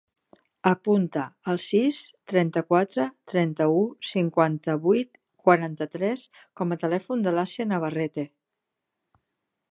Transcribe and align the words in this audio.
Apunta 0.67 1.23
el 1.51 1.57
sis, 1.63 1.97
trenta-quatre, 2.31 3.05
trenta-u, 3.33 3.83
cinquanta-vuit, 4.13 5.19
quaranta-tres 5.49 6.23
com 6.61 6.73
a 6.77 6.79
telèfon 6.85 7.21
de 7.27 7.35
l'Assia 7.37 7.67
Navarrete. 7.73 8.25